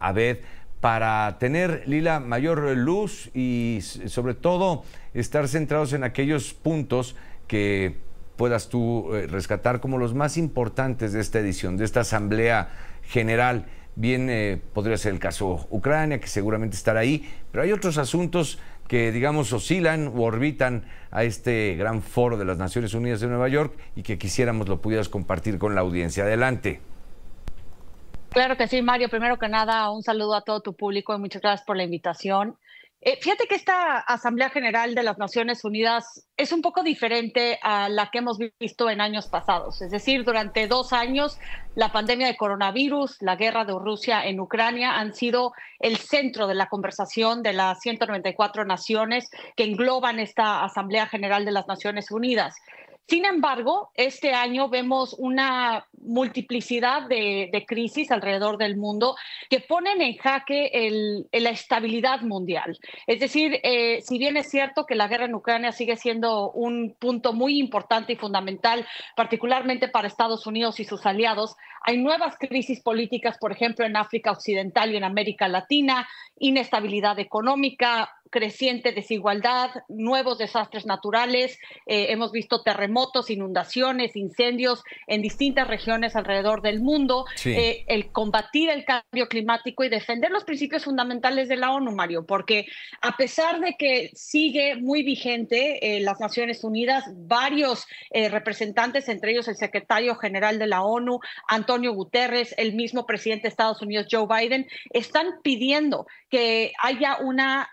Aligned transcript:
Abed 0.00 0.38
para 0.80 1.36
tener, 1.38 1.84
Lila, 1.86 2.20
mayor 2.20 2.76
luz 2.76 3.30
y 3.34 3.80
sobre 3.82 4.34
todo 4.34 4.82
estar 5.14 5.46
centrados 5.46 5.92
en 5.92 6.04
aquellos 6.04 6.54
puntos 6.54 7.16
que 7.46 7.96
puedas 8.36 8.70
tú 8.70 9.14
eh, 9.14 9.26
rescatar 9.26 9.80
como 9.80 9.98
los 9.98 10.14
más 10.14 10.38
importantes 10.38 11.12
de 11.12 11.20
esta 11.20 11.38
edición, 11.38 11.76
de 11.76 11.84
esta 11.84 12.00
Asamblea 12.00 12.70
General. 13.02 13.66
Bien, 13.96 14.30
eh, 14.30 14.58
podría 14.72 14.96
ser 14.96 15.12
el 15.12 15.18
caso 15.18 15.66
Ucrania, 15.70 16.20
que 16.20 16.28
seguramente 16.28 16.76
estará 16.76 17.00
ahí, 17.00 17.30
pero 17.52 17.64
hay 17.64 17.72
otros 17.72 17.98
asuntos 17.98 18.58
que, 18.88 19.12
digamos, 19.12 19.52
oscilan 19.52 20.08
o 20.08 20.22
orbitan 20.22 20.84
a 21.10 21.24
este 21.24 21.76
gran 21.76 22.00
foro 22.00 22.38
de 22.38 22.46
las 22.46 22.56
Naciones 22.56 22.94
Unidas 22.94 23.20
de 23.20 23.26
Nueva 23.26 23.48
York 23.48 23.74
y 23.94 24.02
que 24.02 24.16
quisiéramos 24.16 24.68
lo 24.68 24.80
pudieras 24.80 25.10
compartir 25.10 25.58
con 25.58 25.74
la 25.74 25.82
audiencia. 25.82 26.24
Adelante. 26.24 26.80
Claro 28.30 28.56
que 28.56 28.68
sí, 28.68 28.80
Mario. 28.80 29.08
Primero 29.08 29.38
que 29.38 29.48
nada, 29.48 29.90
un 29.90 30.04
saludo 30.04 30.34
a 30.34 30.42
todo 30.42 30.60
tu 30.60 30.74
público 30.74 31.14
y 31.14 31.18
muchas 31.18 31.42
gracias 31.42 31.66
por 31.66 31.76
la 31.76 31.82
invitación. 31.82 32.56
Eh, 33.02 33.18
fíjate 33.20 33.46
que 33.48 33.54
esta 33.54 33.98
Asamblea 33.98 34.50
General 34.50 34.94
de 34.94 35.02
las 35.02 35.16
Naciones 35.16 35.64
Unidas 35.64 36.26
es 36.36 36.52
un 36.52 36.60
poco 36.60 36.82
diferente 36.82 37.58
a 37.62 37.88
la 37.88 38.10
que 38.10 38.18
hemos 38.18 38.38
visto 38.60 38.90
en 38.90 39.00
años 39.00 39.26
pasados. 39.26 39.80
Es 39.80 39.90
decir, 39.90 40.22
durante 40.22 40.68
dos 40.68 40.92
años, 40.92 41.38
la 41.74 41.92
pandemia 41.92 42.26
de 42.26 42.36
coronavirus, 42.36 43.16
la 43.20 43.36
guerra 43.36 43.64
de 43.64 43.72
Rusia 43.72 44.24
en 44.26 44.38
Ucrania 44.38 44.98
han 44.98 45.14
sido 45.14 45.52
el 45.78 45.96
centro 45.96 46.46
de 46.46 46.54
la 46.54 46.68
conversación 46.68 47.42
de 47.42 47.54
las 47.54 47.80
194 47.80 48.64
naciones 48.66 49.30
que 49.56 49.64
engloban 49.64 50.20
esta 50.20 50.62
Asamblea 50.62 51.06
General 51.06 51.44
de 51.46 51.52
las 51.52 51.66
Naciones 51.66 52.10
Unidas. 52.10 52.54
Sin 53.10 53.24
embargo, 53.24 53.90
este 53.96 54.34
año 54.34 54.68
vemos 54.68 55.16
una 55.18 55.84
multiplicidad 56.00 57.08
de, 57.08 57.64
crisis 57.66 58.12
alrededor 58.12 58.56
del 58.56 58.76
mundo 58.76 59.16
que 59.48 59.58
ponen 59.58 60.00
en 60.00 60.16
jaque 60.16 60.70
la 61.32 61.50
estabilidad 61.50 62.20
mundial. 62.20 62.78
Es 63.08 63.18
decir, 63.18 63.58
eh, 63.64 64.00
si 64.02 64.16
bien 64.16 64.36
es 64.36 64.48
cierto 64.48 64.86
que 64.86 64.94
la 64.94 65.08
guerra 65.08 65.24
en 65.24 65.34
Ucrania 65.34 65.72
sigue 65.72 65.96
siendo 65.96 66.52
un 66.52 66.94
punto 67.00 67.32
muy 67.32 67.58
importante 67.58 68.12
y 68.12 68.16
fundamental, 68.16 68.86
particularmente 69.16 69.88
para 69.88 70.06
Estados 70.06 70.46
Unidos 70.46 70.78
y 70.78 70.84
sus 70.84 71.04
aliados, 71.04 71.56
hay 71.82 71.98
nuevas 71.98 72.36
crisis 72.38 72.80
políticas, 72.80 73.38
por 73.38 73.50
ejemplo, 73.50 73.84
en 73.84 73.96
África 73.96 74.30
Occidental 74.30 74.92
y 74.92 74.98
en 74.98 75.04
América 75.04 75.48
Latina, 75.48 76.08
inestabilidad 76.38 77.18
económica, 77.18 78.10
creciente 78.30 78.92
desigualdad, 78.92 79.70
nuevos 79.88 80.38
desastres 80.38 80.86
naturales, 80.86 81.58
eh, 81.86 82.06
hemos 82.10 82.32
visto 82.32 82.62
terremotos, 82.62 82.99
inundaciones, 83.28 84.16
incendios 84.16 84.82
en 85.06 85.22
distintas 85.22 85.66
regiones 85.66 86.16
alrededor 86.16 86.62
del 86.62 86.80
mundo, 86.80 87.24
eh, 87.44 87.84
el 87.88 88.12
combatir 88.12 88.70
el 88.70 88.84
cambio 88.84 89.28
climático 89.28 89.84
y 89.84 89.88
defender 89.88 90.30
los 90.30 90.44
principios 90.44 90.84
fundamentales 90.84 91.48
de 91.48 91.56
la 91.56 91.72
ONU, 91.72 91.92
Mario, 91.92 92.26
porque 92.26 92.66
a 93.00 93.16
pesar 93.16 93.60
de 93.60 93.74
que 93.78 94.10
sigue 94.14 94.76
muy 94.76 95.02
vigente 95.02 95.96
eh, 95.96 96.00
las 96.00 96.20
Naciones 96.20 96.64
Unidas, 96.64 97.04
varios 97.14 97.86
representantes, 98.12 99.08
entre 99.08 99.32
ellos 99.32 99.48
el 99.48 99.56
secretario 99.56 100.14
general 100.16 100.58
de 100.58 100.66
la 100.66 100.82
ONU, 100.82 101.20
Antonio 101.48 101.92
Guterres, 101.92 102.54
el 102.56 102.74
mismo 102.74 103.06
presidente 103.06 103.42
de 103.42 103.48
Estados 103.48 103.82
Unidos, 103.82 104.06
Joe 104.10 104.26
Biden, 104.26 104.66
están 104.90 105.26
pidiendo 105.42 106.06
que 106.28 106.72
haya 106.82 107.18
una 107.20 107.70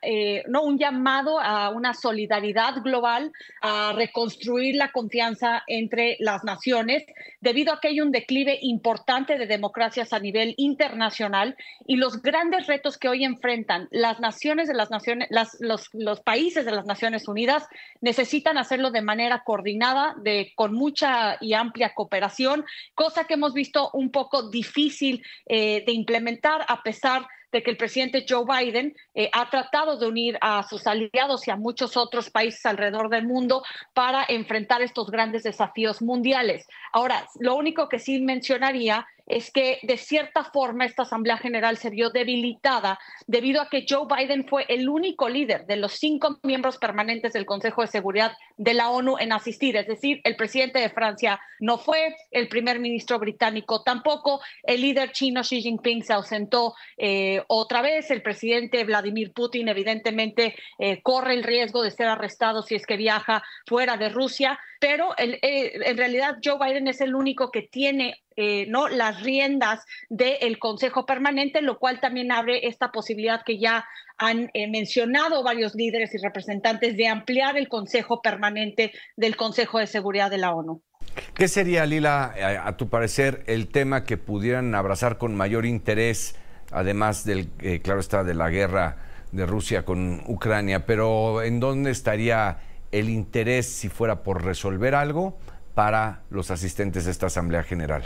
¿no? 0.48 0.64
un 0.64 0.78
llamado 0.78 1.40
a 1.40 1.70
una 1.70 1.94
solidaridad 1.94 2.82
global, 2.82 3.32
a 3.62 3.94
reconstruir 3.96 4.76
la 4.76 4.92
confianza 5.08 5.64
entre 5.68 6.18
las 6.20 6.44
naciones, 6.44 7.06
debido 7.40 7.72
a 7.72 7.80
que 7.80 7.88
hay 7.88 8.02
un 8.02 8.12
declive 8.12 8.60
importante 8.62 9.38
de 9.38 9.48
democracias 9.48 10.12
a 10.12 10.20
nivel 10.20 10.54
internacional 10.58 11.56
y 11.86 11.96
los 11.96 12.22
grandes 12.22 12.68
retos 12.68 12.98
que 12.98 13.08
hoy 13.08 13.24
enfrentan 13.24 13.88
las 13.90 14.20
naciones 14.20 14.68
de 14.68 14.74
las 14.74 14.92
naciones, 14.92 15.30
los, 15.60 16.20
países 16.26 16.66
de 16.66 16.74
las 16.74 16.86
Naciones 16.86 17.30
Unidas 17.30 17.64
necesitan 18.02 18.58
hacerlo 18.58 18.92
de 18.92 19.02
manera 19.02 19.44
coordinada, 19.46 20.16
con 20.56 20.74
mucha 20.74 21.38
y 21.40 21.54
amplia 21.54 21.94
cooperación, 21.94 22.66
cosa 22.94 23.24
que 23.24 23.36
hemos 23.36 23.54
visto 23.54 23.90
un 23.94 24.12
poco 24.12 24.50
difícil 24.50 25.24
eh, 25.46 25.86
de 25.86 25.94
implementar 25.94 26.66
a 26.68 26.84
pesar 26.84 27.28
de 27.52 27.64
que 27.64 27.72
el 27.72 27.78
presidente 27.78 28.26
Joe 28.28 28.46
Biden 28.46 28.96
eh, 29.14 29.30
ha 29.34 29.50
tratado 29.50 29.98
de 29.98 30.08
unir 30.08 30.38
a 30.42 30.64
sus 30.64 30.86
aliados 30.88 31.48
y 31.48 31.52
a 31.52 31.56
muchos 31.56 31.98
otros 31.98 32.30
países 32.30 32.66
alrededor 32.66 33.10
del 33.10 33.26
mundo 33.26 33.64
para 33.94 34.26
enfrentar 34.28 34.82
estos 34.82 35.10
grandes 35.10 35.44
desafíos 35.44 36.02
mundiales. 36.02 36.68
Ahora, 36.92 37.28
lo 37.40 37.56
único 37.56 37.90
que 37.90 38.00
sí 38.00 38.20
mencionaría 38.20 39.08
es 39.28 39.52
que 39.52 39.80
de 39.84 39.98
cierta 39.98 40.46
forma 40.46 40.86
esta 40.86 41.04
Asamblea 41.04 41.38
General 41.38 41.78
se 41.78 41.90
vio 41.90 42.10
debilitada 42.10 42.98
debido 43.28 43.62
a 43.62 43.70
que 43.70 43.86
Joe 43.88 44.08
Biden 44.08 44.48
fue 44.48 44.66
el 44.70 44.88
único 44.90 45.28
líder 45.30 45.66
de 45.66 45.76
los 45.76 45.94
cinco 45.94 46.40
miembros 46.44 46.78
permanentes 46.78 47.34
del 47.34 47.46
Consejo 47.46 47.82
de 47.82 47.88
Seguridad 47.88 48.32
de 48.56 48.74
la 48.74 48.90
ONU 48.90 49.18
en 49.20 49.34
asistir. 49.34 49.76
Es 49.76 49.88
decir, 49.88 50.22
el 50.24 50.36
presidente 50.36 50.80
de 50.80 50.90
Francia 50.90 51.40
no 51.60 51.78
fue, 51.78 52.16
el 52.32 52.48
primer 52.48 52.80
ministro 52.80 53.20
británico 53.20 53.84
tampoco, 53.84 54.42
el 54.64 54.82
líder 54.82 55.12
chino 55.12 55.42
Xi 55.42 55.62
Jinping 55.62 56.04
se 56.04 56.14
ausentó 56.14 56.74
eh, 56.98 57.44
otra 57.48 57.82
vez, 57.82 58.10
el 58.12 58.22
presidente 58.22 58.84
Vladimir 58.86 59.34
Putin 59.34 59.68
evidentemente 59.68 60.56
eh, 60.80 61.02
corre 61.02 61.34
el 61.34 61.44
riesgo 61.44 61.84
de 61.84 61.92
ser 61.92 62.08
arrestado 62.08 62.64
si 62.64 62.76
es 62.76 62.86
que 62.86 62.96
viaja 62.96 63.44
fuera 63.66 63.98
de 63.98 64.10
Rusia, 64.10 64.60
pero 64.80 65.14
eh, 65.18 65.72
en 65.74 65.98
realidad 65.98 66.38
Joe 66.44 66.58
Biden 66.60 66.88
es 66.88 67.02
el 67.02 67.16
único 67.16 67.52
que 67.52 67.64
tiene 67.64 68.22
eh, 68.38 68.68
¿no? 68.68 68.88
las 68.88 69.24
riendas 69.24 69.84
del 70.10 70.60
Consejo 70.60 71.06
Permanente, 71.06 71.62
lo 71.62 71.80
cual 71.80 72.00
también 72.00 72.32
abre 72.32 72.68
esta 72.68 72.92
posibilidad 72.92 73.42
que 73.44 73.58
ya 73.58 73.86
han 74.18 74.52
eh, 74.54 74.70
mencionado 74.70 75.44
varios 75.44 75.74
líderes 75.74 76.14
y 76.14 76.20
representantes 76.20 76.96
de 76.96 77.08
ampliar 77.08 77.58
el 77.58 77.68
Consejo 77.68 78.22
Permanente 78.22 78.92
del 79.16 79.36
Consejo 79.36 79.80
de 79.80 79.88
Seguridad 79.88 80.30
de 80.30 80.38
la 80.38 80.54
ONU. 80.54 80.82
¿Qué 81.34 81.48
sería, 81.48 81.86
Lila, 81.88 82.36
a, 82.64 82.78
tu 82.78 82.90
parecer, 82.90 83.44
el 83.48 83.70
tema 83.70 84.04
que 84.04 84.18
pudieran 84.18 84.76
abrazar 84.76 85.18
con 85.18 85.36
mayor 85.36 85.66
interés, 85.66 86.36
además 86.72 87.26
del, 87.26 87.50
eh, 87.60 87.80
claro 87.80 88.00
está, 88.00 88.24
de 88.24 88.36
la 88.36 88.50
guerra 88.50 88.98
de 89.32 89.46
Rusia 89.46 89.84
con 89.84 90.22
Ucrania, 90.28 90.86
pero 90.86 91.42
¿en 91.42 91.60
dónde 91.60 91.90
estaría 91.92 92.60
el 92.92 93.10
interés 93.10 93.66
si 93.66 93.90
fuera 93.90 94.22
por 94.22 94.44
resolver 94.44 94.96
algo 94.96 95.38
para 95.74 96.22
los 96.30 96.52
asistentes 96.52 97.06
de 97.06 97.12
esta 97.12 97.28
Asamblea 97.28 97.64
General? 97.64 98.04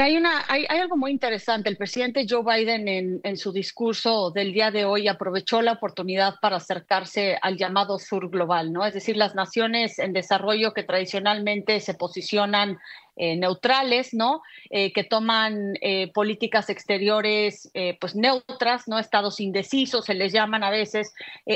Hay, 0.00 0.16
una, 0.16 0.44
hay, 0.48 0.64
algo 0.68 0.96
muy 0.96 1.10
interesante. 1.10 1.68
El 1.68 1.76
presidente 1.76 2.24
Joe 2.28 2.42
Biden 2.42 3.20
en, 3.22 3.36
su 3.36 3.52
discurso 3.52 4.30
del 4.30 4.52
día 4.52 4.70
de 4.70 4.84
hoy 4.86 5.06
aprovechó 5.06 5.60
la 5.60 5.72
oportunidad 5.72 6.36
para 6.40 6.56
acercarse 6.56 7.38
al 7.42 7.58
llamado 7.58 7.98
sur 7.98 8.30
global, 8.30 8.72
¿no? 8.72 8.86
Es 8.86 8.94
decir, 8.94 9.16
las 9.16 9.34
naciones 9.34 9.98
en 9.98 10.12
desarrollo 10.12 10.72
que 10.72 10.82
tradicionalmente 10.82 11.78
se 11.80 11.94
posicionan 11.94 12.78
eh, 13.14 13.36
neutrales, 13.36 14.14
¿no? 14.14 14.42
Eh, 14.70 14.90
que 14.94 15.04
toman 15.04 15.74
eh, 15.82 16.10
políticas 16.14 16.70
exteriores 16.70 17.70
pues 18.00 18.14
neutras, 18.14 18.88
¿no? 18.88 18.98
Estados 18.98 19.38
indecisos, 19.38 20.06
se 20.06 20.14
les 20.14 20.32
llaman 20.32 20.64
a 20.64 20.70
veces, 20.70 21.14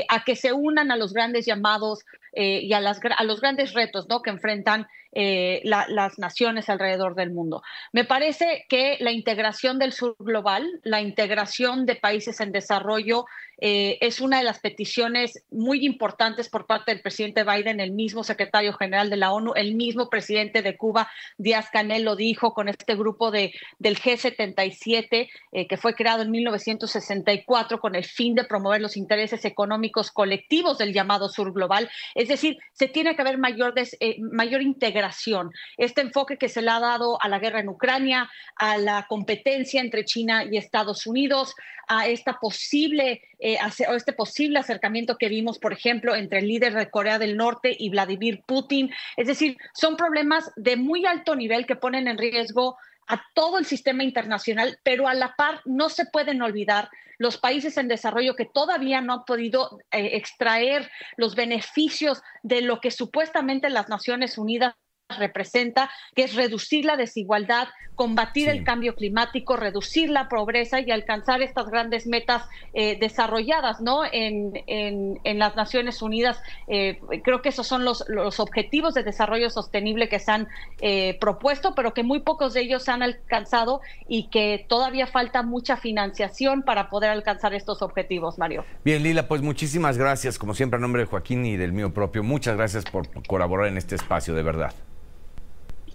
a 0.09 0.23
que 0.23 0.35
se 0.35 0.53
unan 0.53 0.91
a 0.91 0.97
los 0.97 1.13
grandes 1.13 1.45
llamados 1.45 2.05
y 2.33 2.71
a, 2.73 2.79
las, 2.79 2.99
a 3.17 3.23
los 3.23 3.41
grandes 3.41 3.73
retos, 3.73 4.07
¿no? 4.07 4.21
Que 4.21 4.29
enfrentan 4.29 4.87
las 5.13 6.19
naciones 6.19 6.69
alrededor 6.69 7.15
del 7.15 7.31
mundo. 7.31 7.63
Me 7.91 8.03
parece 8.03 8.65
que 8.69 8.97
la 8.99 9.11
integración 9.11 9.79
del 9.79 9.93
sur 9.93 10.15
global, 10.19 10.67
la 10.83 11.01
integración 11.01 11.87
de 11.87 11.95
países 11.95 12.39
en 12.39 12.51
desarrollo, 12.51 13.25
es 13.59 14.21
una 14.21 14.37
de 14.37 14.43
las 14.43 14.59
peticiones 14.59 15.43
muy 15.49 15.83
importantes 15.83 16.49
por 16.49 16.67
parte 16.67 16.91
del 16.91 17.01
presidente 17.01 17.43
Biden, 17.43 17.79
el 17.79 17.91
mismo 17.91 18.23
secretario 18.23 18.73
general 18.73 19.09
de 19.09 19.17
la 19.17 19.31
ONU, 19.31 19.53
el 19.55 19.73
mismo 19.73 20.09
presidente 20.09 20.61
de 20.61 20.77
Cuba, 20.77 21.09
Díaz 21.47 21.69
Canel, 21.71 22.03
lo 22.03 22.17
dijo 22.17 22.53
con 22.53 22.67
este 22.67 22.95
grupo 22.95 23.31
de, 23.31 23.53
del 23.79 23.97
G77, 23.97 25.29
eh, 25.53 25.65
que 25.65 25.77
fue 25.77 25.95
creado 25.95 26.23
en 26.23 26.29
1964 26.29 27.79
con 27.79 27.95
el 27.95 28.03
fin 28.03 28.35
de 28.35 28.43
promover 28.43 28.81
los 28.81 28.97
intereses 28.97 29.45
económicos 29.45 30.11
colectivos 30.11 30.77
del 30.77 30.91
llamado 30.91 31.29
sur 31.29 31.53
global. 31.53 31.89
Es 32.15 32.27
decir, 32.27 32.57
se 32.73 32.89
tiene 32.89 33.15
que 33.15 33.21
haber 33.21 33.37
mayor, 33.37 33.73
eh, 33.77 34.17
mayor 34.19 34.61
integración. 34.61 35.51
Este 35.77 36.01
enfoque 36.01 36.37
que 36.37 36.49
se 36.49 36.61
le 36.61 36.69
ha 36.69 36.81
dado 36.81 37.17
a 37.21 37.29
la 37.29 37.39
guerra 37.39 37.61
en 37.61 37.69
Ucrania, 37.69 38.29
a 38.57 38.77
la 38.77 39.05
competencia 39.07 39.79
entre 39.79 40.03
China 40.03 40.43
y 40.43 40.57
Estados 40.57 41.07
Unidos, 41.07 41.55
a 41.87 42.07
esta 42.07 42.33
posible 42.33 43.21
eh, 43.39 43.57
este 43.95 44.13
posible 44.13 44.59
acercamiento 44.59 45.17
que 45.17 45.29
vimos, 45.29 45.59
por 45.59 45.71
ejemplo, 45.71 46.15
entre 46.15 46.39
el 46.39 46.47
líder 46.47 46.73
de 46.73 46.89
Corea 46.89 47.19
del 47.19 47.37
Norte 47.37 47.75
y 47.77 47.89
Vladimir 47.89 48.41
Putin. 48.45 48.89
Es 49.15 49.27
decir, 49.27 49.57
son 49.73 49.95
problemas 49.95 50.51
de 50.55 50.75
muy 50.75 51.05
alto 51.05 51.35
nivel 51.37 51.65
que 51.65 51.75
ponen 51.75 52.07
en 52.07 52.17
riesgo 52.17 52.77
a 53.07 53.23
todo 53.33 53.57
el 53.57 53.65
sistema 53.65 54.03
internacional, 54.03 54.79
pero 54.83 55.07
a 55.07 55.13
la 55.13 55.35
par 55.35 55.61
no 55.65 55.89
se 55.89 56.05
pueden 56.05 56.41
olvidar 56.41 56.89
los 57.17 57.37
países 57.37 57.77
en 57.77 57.87
desarrollo 57.87 58.35
que 58.35 58.45
todavía 58.45 59.01
no 59.01 59.13
han 59.13 59.25
podido 59.25 59.79
eh, 59.91 60.11
extraer 60.13 60.91
los 61.15 61.35
beneficios 61.35 62.21
de 62.43 62.61
lo 62.61 62.79
que 62.79 62.91
supuestamente 62.91 63.69
las 63.69 63.89
Naciones 63.89 64.37
Unidas 64.37 64.75
representa, 65.17 65.89
que 66.15 66.23
es 66.23 66.35
reducir 66.35 66.85
la 66.85 66.97
desigualdad, 66.97 67.69
combatir 67.95 68.49
el 68.49 68.63
cambio 68.63 68.95
climático, 68.95 69.55
reducir 69.55 70.09
la 70.09 70.29
pobreza 70.29 70.79
y 70.81 70.91
alcanzar 70.91 71.41
estas 71.41 71.67
grandes 71.67 72.05
metas 72.05 72.43
eh, 72.73 72.97
desarrolladas 72.99 73.81
¿no? 73.81 74.03
En, 74.11 74.51
en, 74.67 75.39
las 75.39 75.55
Naciones 75.55 76.01
Unidas. 76.01 76.39
Eh, 76.67 76.99
creo 77.23 77.41
que 77.41 77.49
esos 77.49 77.65
son 77.65 77.83
los, 77.83 78.03
los, 78.07 78.39
objetivos 78.39 78.93
de 78.93 79.03
desarrollo 79.03 79.49
sostenible 79.49 80.09
que 80.09 80.19
se 80.19 80.31
han 80.31 80.47
eh, 80.81 81.17
propuesto, 81.19 81.73
pero 81.73 81.93
que 81.93 82.03
muy 82.03 82.19
pocos 82.19 82.53
de 82.53 82.61
ellos 82.61 82.83
se 82.83 82.91
han 82.91 83.01
alcanzado 83.01 83.81
y 84.07 84.29
que 84.29 84.65
todavía 84.67 85.07
falta 85.07 85.41
mucha 85.41 85.77
financiación 85.77 86.61
para 86.61 86.89
poder 86.89 87.09
alcanzar 87.09 87.53
estos 87.53 87.81
objetivos, 87.81 88.37
Mario. 88.37 88.63
Bien, 88.83 89.01
Lila, 89.01 89.27
pues 89.27 89.41
muchísimas 89.41 89.97
gracias, 89.97 90.37
como 90.37 90.53
siempre, 90.53 90.77
a 90.77 90.81
nombre 90.81 91.01
de 91.01 91.07
Joaquín 91.07 91.45
y 91.45 91.57
del 91.57 91.73
mío 91.73 91.93
propio. 91.93 92.23
Muchas 92.23 92.57
gracias 92.57 92.85
por 92.85 93.07
colaborar 93.25 93.67
en 93.67 93.77
este 93.77 93.95
espacio, 93.95 94.35
de 94.35 94.43
verdad. 94.43 94.73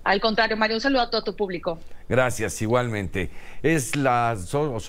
Al 0.04 0.20
contrario, 0.20 0.56
Mario, 0.56 0.76
un 0.76 0.81
saludo 0.81 1.02
a 1.02 1.10
todo 1.10 1.22
tu 1.22 1.37
público. 1.37 1.78
Gracias, 2.08 2.60
igualmente. 2.60 3.31
Es 3.62 3.94
las, 3.94 4.46
son 4.46 4.72
las 4.72 4.88